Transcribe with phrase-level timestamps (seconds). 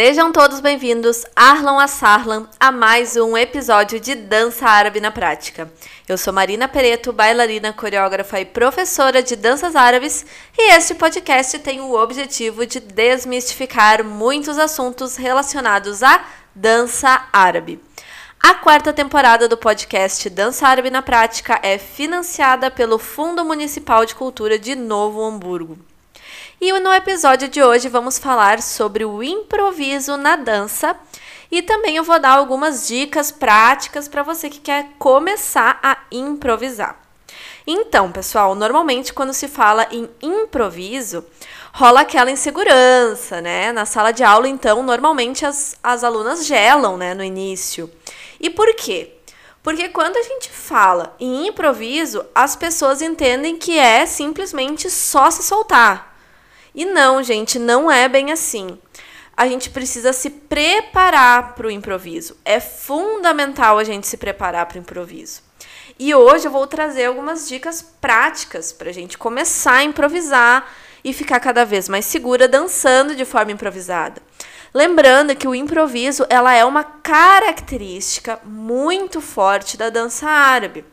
[0.00, 5.68] Sejam todos bem-vindos, Arlan Assarlan, a mais um episódio de Dança Árabe na Prática.
[6.08, 10.24] Eu sou Marina Pereto, bailarina, coreógrafa e professora de danças árabes,
[10.56, 16.24] e este podcast tem o objetivo de desmistificar muitos assuntos relacionados à
[16.54, 17.82] dança árabe.
[18.40, 24.14] A quarta temporada do podcast Dança Árabe na Prática é financiada pelo Fundo Municipal de
[24.14, 25.87] Cultura de Novo Hamburgo.
[26.60, 30.96] E no episódio de hoje vamos falar sobre o improviso na dança
[31.52, 36.98] e também eu vou dar algumas dicas práticas para você que quer começar a improvisar.
[37.64, 41.24] Então, pessoal, normalmente quando se fala em improviso,
[41.72, 43.70] rola aquela insegurança, né?
[43.70, 47.88] Na sala de aula, então, normalmente as, as alunas gelam, né, no início.
[48.40, 49.12] E por quê?
[49.62, 55.44] Porque quando a gente fala em improviso, as pessoas entendem que é simplesmente só se
[55.44, 56.07] soltar.
[56.78, 58.78] E não, gente, não é bem assim.
[59.36, 62.36] A gente precisa se preparar para o improviso.
[62.44, 65.42] É fundamental a gente se preparar para o improviso.
[65.98, 71.12] E hoje eu vou trazer algumas dicas práticas para a gente começar a improvisar e
[71.12, 74.22] ficar cada vez mais segura dançando de forma improvisada.
[74.72, 80.84] Lembrando que o improviso ela é uma característica muito forte da dança árabe.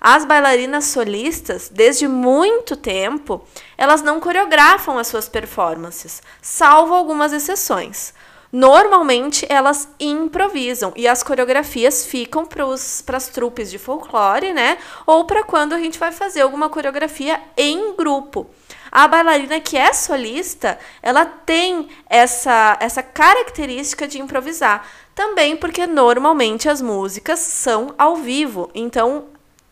[0.00, 3.44] As bailarinas solistas, desde muito tempo,
[3.76, 8.14] elas não coreografam as suas performances, salvo algumas exceções.
[8.50, 14.78] Normalmente elas improvisam e as coreografias ficam para as trupes de folclore, né?
[15.06, 18.48] Ou para quando a gente vai fazer alguma coreografia em grupo.
[18.90, 24.88] A bailarina que é solista, ela tem essa, essa característica de improvisar.
[25.14, 28.70] Também porque normalmente as músicas são ao vivo.
[28.74, 29.26] Então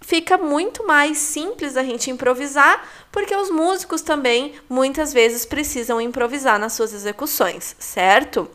[0.06, 6.60] fica muito mais simples a gente improvisar, porque os músicos também muitas vezes precisam improvisar
[6.60, 8.48] nas suas execuções, certo?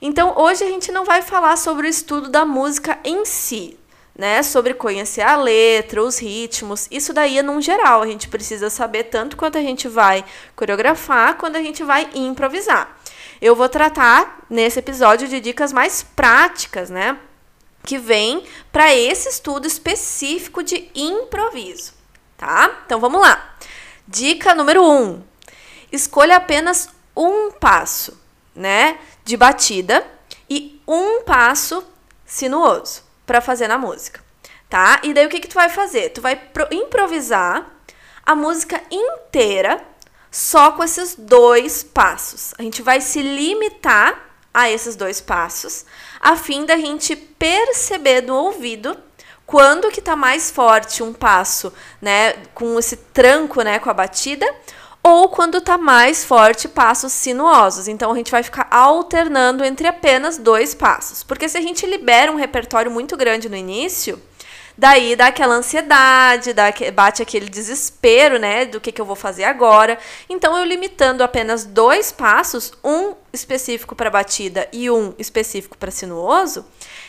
[0.00, 3.76] Então, hoje a gente não vai falar sobre o estudo da música em si,
[4.16, 4.40] né?
[4.44, 6.86] Sobre conhecer a letra, os ritmos.
[6.92, 10.24] Isso daí é num geral, a gente precisa saber tanto quanto a gente vai
[10.54, 12.96] coreografar, quanto a gente vai improvisar.
[13.42, 17.18] Eu vou tratar nesse episódio de dicas mais práticas, né?
[17.88, 21.94] Que vem para esse estudo específico de improviso,
[22.36, 22.82] tá?
[22.84, 23.56] Então vamos lá.
[24.06, 25.02] Dica número 1.
[25.04, 25.22] Um,
[25.90, 28.20] escolha apenas um passo,
[28.54, 30.06] né, de batida
[30.50, 31.82] e um passo
[32.26, 34.22] sinuoso para fazer na música,
[34.68, 35.00] tá?
[35.02, 36.10] E daí o que que tu vai fazer?
[36.10, 36.38] Tu vai
[36.70, 37.72] improvisar
[38.22, 39.82] a música inteira
[40.30, 42.52] só com esses dois passos.
[42.58, 45.84] A gente vai se limitar a esses dois passos,
[46.20, 48.96] a fim da gente perceber no ouvido
[49.46, 51.72] quando que está mais forte um passo,
[52.02, 54.46] né, com esse tranco, né, com a batida,
[55.02, 57.88] ou quando está mais forte passos sinuosos.
[57.88, 62.30] Então a gente vai ficar alternando entre apenas dois passos, porque se a gente libera
[62.30, 64.20] um repertório muito grande no início,
[64.78, 68.64] Daí dá aquela ansiedade, dá, bate aquele desespero, né?
[68.64, 69.98] Do que, que eu vou fazer agora.
[70.30, 76.64] Então, eu limitando apenas dois passos, um específico para batida e um específico para sinuoso,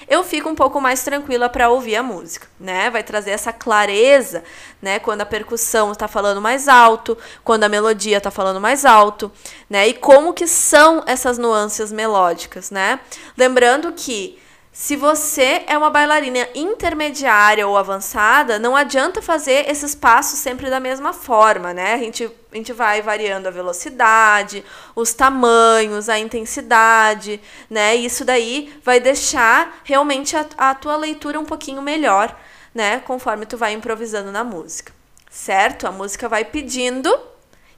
[0.07, 2.89] eu fico um pouco mais tranquila para ouvir a música, né?
[2.89, 4.43] Vai trazer essa clareza,
[4.81, 4.97] né?
[4.97, 9.31] Quando a percussão está falando mais alto, quando a melodia está falando mais alto,
[9.69, 9.87] né?
[9.87, 12.99] E como que são essas nuances melódicas, né?
[13.37, 14.39] Lembrando que
[14.71, 20.79] se você é uma bailarina intermediária ou avançada, não adianta fazer esses passos sempre da
[20.79, 21.95] mesma forma, né?
[21.95, 24.63] A gente, a gente vai variando a velocidade,
[24.95, 27.95] os tamanhos, a intensidade, né?
[27.95, 32.39] Isso daí vai deixar realmente a, a tua leitura um pouquinho melhor,
[32.73, 32.99] né?
[32.99, 34.93] Conforme tu vai improvisando na música,
[35.31, 35.87] certo?
[35.87, 37.11] A música vai pedindo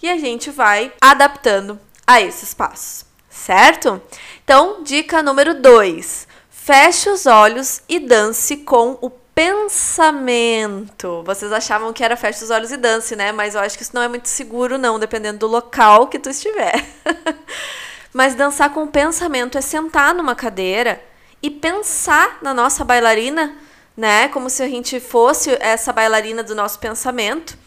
[0.03, 4.01] e a gente vai adaptando a esses passos, certo?
[4.43, 6.30] Então, dica número 2
[6.63, 11.23] Feche os olhos e dance com o pensamento.
[11.25, 13.31] Vocês achavam que era feche os olhos e dance, né?
[13.31, 16.29] Mas eu acho que isso não é muito seguro, não, dependendo do local que tu
[16.29, 16.85] estiver.
[18.13, 21.03] Mas dançar com o pensamento é sentar numa cadeira
[21.41, 23.55] e pensar na nossa bailarina,
[23.97, 24.27] né?
[24.27, 27.57] Como se a gente fosse essa bailarina do nosso pensamento.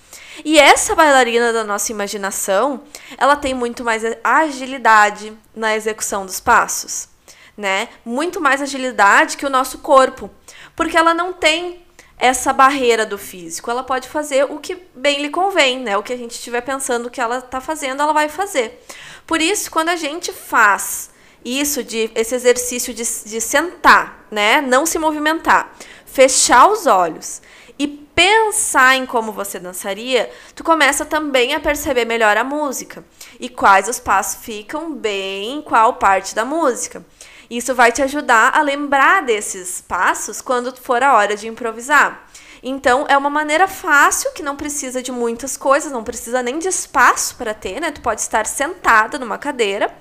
[0.44, 2.84] E essa bailarina da nossa imaginação,
[3.18, 7.12] ela tem muito mais agilidade na execução dos passos
[7.56, 7.88] né?
[8.04, 10.30] Muito mais agilidade que o nosso corpo,
[10.74, 11.84] porque ela não tem
[12.18, 13.70] essa barreira do físico.
[13.70, 15.96] Ela pode fazer o que bem lhe convém, né?
[15.96, 18.84] O que a gente estiver pensando que ela está fazendo, ela vai fazer.
[19.26, 21.10] Por isso, quando a gente faz
[21.44, 24.60] isso de esse exercício de, de sentar, né?
[24.60, 25.74] Não se movimentar,
[26.06, 27.42] fechar os olhos
[27.78, 33.04] e pensar em como você dançaria, tu começa também a perceber melhor a música.
[33.40, 37.04] e quais os passos ficam bem em qual parte da música.
[37.50, 42.28] Isso vai te ajudar a lembrar desses passos quando for a hora de improvisar.
[42.62, 46.68] Então, é uma maneira fácil, que não precisa de muitas coisas, não precisa nem de
[46.68, 47.90] espaço para ter, né?
[47.90, 49.94] Tu pode estar sentada numa cadeira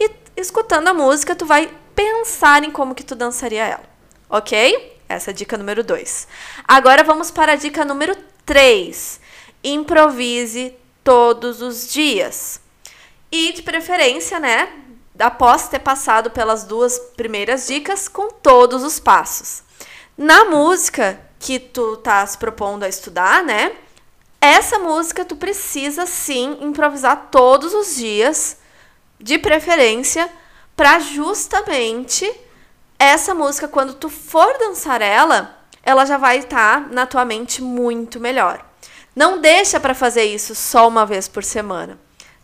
[0.00, 3.84] e escutando a música, tu vai pensar em como que tu dançaria ela.
[4.30, 4.96] OK?
[5.08, 6.28] Essa é a dica número 2.
[6.66, 9.20] Agora vamos para a dica número 3.
[9.62, 10.74] Improvise
[11.04, 12.60] todos os dias.
[13.30, 14.68] E de preferência, né,
[15.18, 19.62] após ter passado pelas duas primeiras dicas com todos os passos.
[20.16, 23.72] Na música, que tu tá se propondo a estudar, né?
[24.40, 28.58] Essa música tu precisa sim improvisar todos os dias,
[29.20, 30.30] de preferência,
[30.76, 32.30] para justamente
[32.98, 37.62] essa música quando tu for dançar ela, ela já vai estar tá na tua mente
[37.62, 38.64] muito melhor.
[39.14, 41.98] Não deixa para fazer isso só uma vez por semana.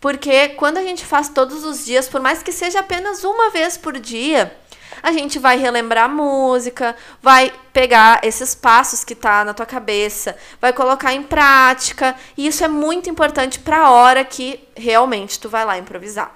[0.05, 3.75] Porque quando a gente faz todos os dias, por mais que seja apenas uma vez
[3.75, 4.55] por dia,
[5.01, 10.37] a gente vai relembrar a música, vai pegar esses passos que tá na tua cabeça,
[10.61, 15.49] vai colocar em prática, e isso é muito importante para a hora que realmente tu
[15.49, 16.31] vai lá improvisar.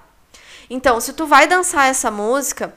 [0.68, 2.74] Então, se tu vai dançar essa música,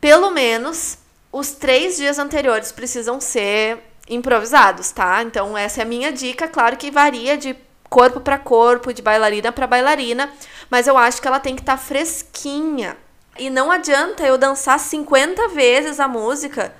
[0.00, 0.98] pelo menos
[1.30, 3.78] os três dias anteriores precisam ser
[4.10, 5.22] improvisados, tá?
[5.22, 6.48] Então, essa é a minha dica.
[6.48, 7.56] Claro que varia de
[7.92, 10.32] corpo para corpo, de bailarina para bailarina,
[10.70, 12.96] mas eu acho que ela tem que estar tá fresquinha.
[13.38, 16.74] E não adianta eu dançar 50 vezes a música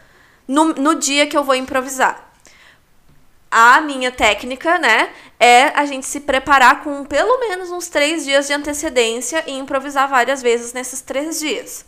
[0.48, 2.30] no, no dia que eu vou improvisar.
[3.50, 8.46] A minha técnica, né, é a gente se preparar com pelo menos uns três dias
[8.46, 11.84] de antecedência e improvisar várias vezes nesses três dias.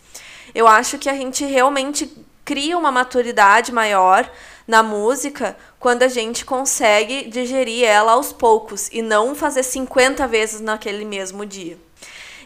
[0.55, 4.31] Eu acho que a gente realmente cria uma maturidade maior
[4.67, 10.61] na música quando a gente consegue digerir ela aos poucos e não fazer 50 vezes
[10.61, 11.79] naquele mesmo dia.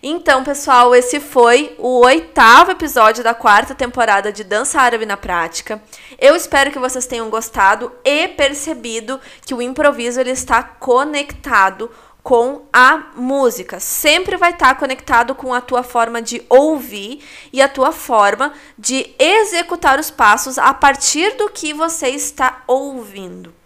[0.02, 5.82] Então, pessoal, esse foi o oitavo episódio da quarta temporada de Dança Árabe na Prática.
[6.18, 11.90] Eu espero que vocês tenham gostado e percebido que o improviso ele está conectado
[12.22, 13.80] com a música.
[13.80, 19.14] Sempre vai estar conectado com a tua forma de ouvir e a tua forma de
[19.18, 23.58] executar os passos a partir do que você está ouvindo